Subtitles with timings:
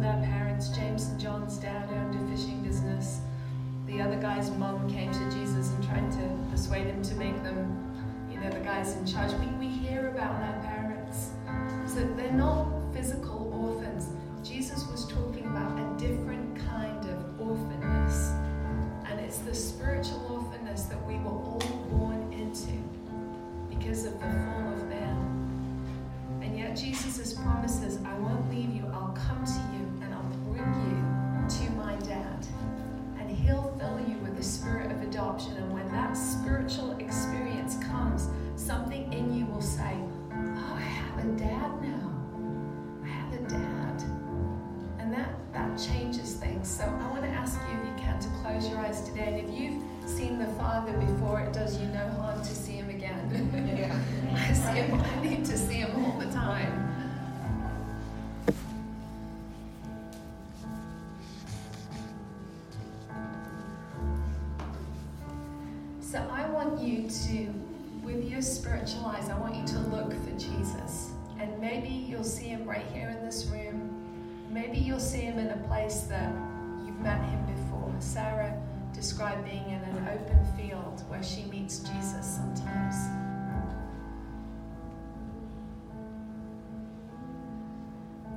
[0.00, 0.68] their parents.
[0.68, 3.20] James and John's dad owned a fishing business.
[3.86, 8.28] The other guy's mom came to Jesus and tried to persuade him to make them,
[8.30, 9.32] you know, the guys in charge.
[9.34, 11.30] We, we hear about their parents.
[11.86, 14.08] So they're not physical orphans.
[14.42, 14.97] Jesus was
[67.08, 67.54] to,
[68.02, 71.10] with your spiritual eyes, I want you to look for Jesus.
[71.38, 73.94] And maybe you'll see him right here in this room.
[74.50, 76.32] Maybe you'll see him in a place that
[76.84, 77.94] you've met him before.
[78.00, 78.56] Sarah
[78.92, 82.96] described being in an open field where she meets Jesus sometimes.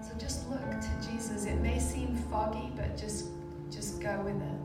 [0.00, 1.44] So just look to Jesus.
[1.44, 3.26] It may seem foggy, but just
[3.70, 4.60] just go with it.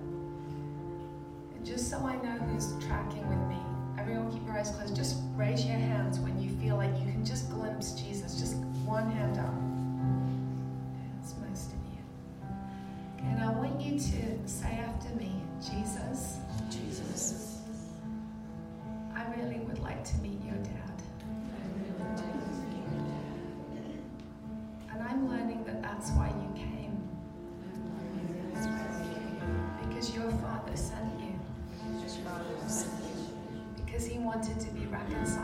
[1.55, 3.57] And just so I know who's tracking with me,
[4.01, 4.95] everyone keep your eyes closed.
[4.95, 8.39] Just raise your hands when you feel like you can just glimpse Jesus.
[8.39, 9.53] Just one hand up.
[11.19, 13.29] That's most of you.
[13.29, 16.37] And I want you to say after me, Jesus,
[16.71, 17.59] Jesus.
[19.15, 20.90] I really would like to meet your dad.
[34.33, 35.40] Wanted to be reconciled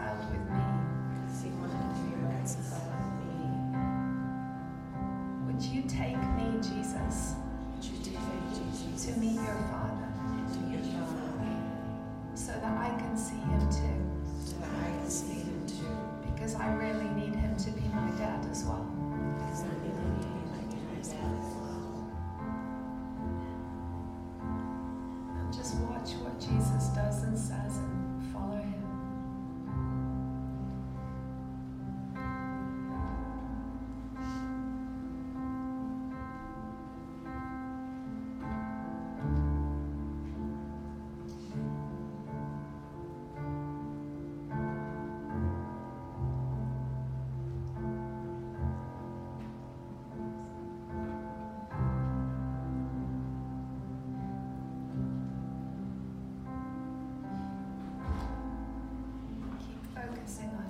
[60.28, 60.67] focusing on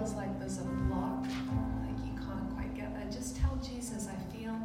[0.00, 4.34] feels like there's a block, like you can't quite get there, just tell Jesus, I
[4.34, 4.56] feel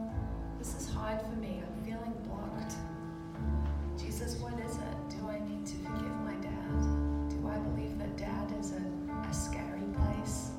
[0.58, 1.62] this is hard for me.
[1.62, 2.76] I'm feeling blocked.
[3.98, 5.18] Jesus, what is it?
[5.20, 7.30] Do I need to forgive my dad?
[7.30, 10.52] Do I believe that dad is a, a scary place?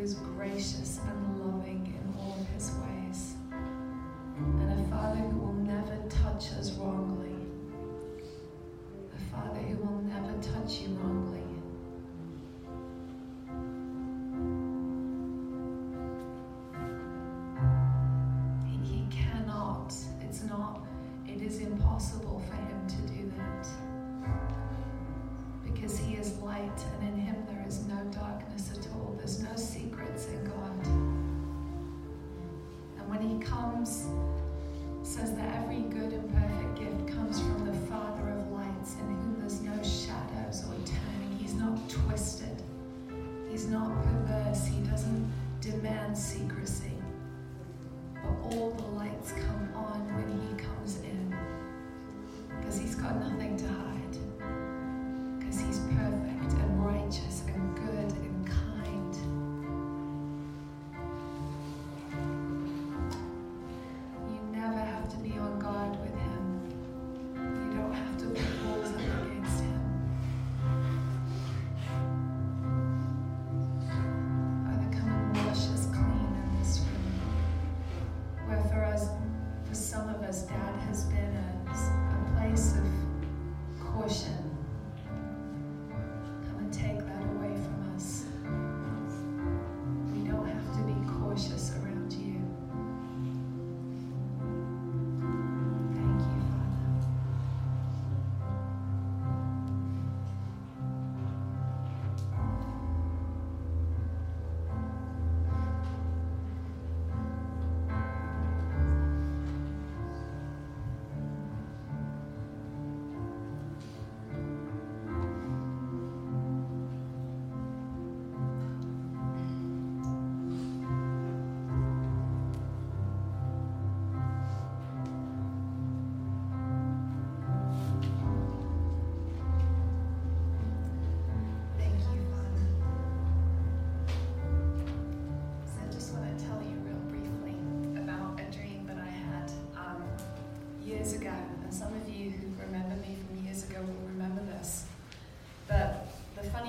[0.00, 1.39] who is gracious and loving.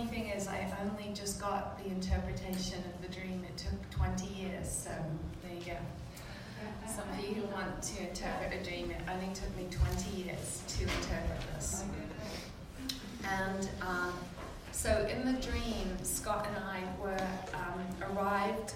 [0.02, 3.46] funny thing is, I only just got the interpretation of the dream.
[3.48, 4.90] It took 20 years, so
[5.44, 5.78] there you go.
[6.88, 10.64] Some of you who want to interpret a dream, it only took me 20 years
[10.68, 11.84] to interpret this.
[11.86, 14.14] Oh, and um,
[14.72, 18.74] so in the dream, Scott and I were um, arrived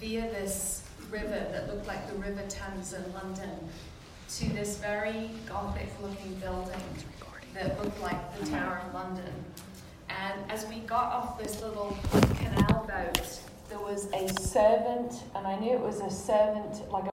[0.00, 3.50] via this river that looked like the River Thames in London
[4.30, 6.80] to this very Gothic looking building
[7.54, 9.32] that looked like the Tower of London.
[10.20, 11.96] And as we got off this little
[12.38, 17.06] canal boat, there was a servant, and I knew it was a servant, like a